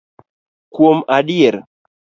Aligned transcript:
Kuom 0.75 0.97
adier 1.19 1.55